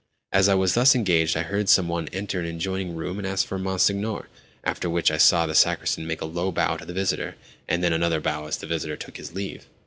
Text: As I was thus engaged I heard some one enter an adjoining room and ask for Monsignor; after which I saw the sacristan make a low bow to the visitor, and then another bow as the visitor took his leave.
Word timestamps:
As 0.31 0.49
I 0.49 0.55
was 0.55 0.73
thus 0.73 0.95
engaged 0.95 1.37
I 1.37 1.43
heard 1.43 1.69
some 1.69 1.87
one 1.87 2.07
enter 2.07 2.39
an 2.39 2.47
adjoining 2.47 2.95
room 2.95 3.19
and 3.19 3.27
ask 3.27 3.45
for 3.45 3.59
Monsignor; 3.59 4.29
after 4.63 4.89
which 4.89 5.11
I 5.11 5.17
saw 5.19 5.45
the 5.45 5.53
sacristan 5.53 6.07
make 6.07 6.21
a 6.21 6.25
low 6.25 6.51
bow 6.51 6.77
to 6.77 6.85
the 6.85 6.91
visitor, 6.93 7.35
and 7.67 7.83
then 7.83 7.93
another 7.93 8.19
bow 8.19 8.47
as 8.47 8.57
the 8.57 8.65
visitor 8.65 8.97
took 8.97 9.17
his 9.17 9.35
leave. 9.35 9.67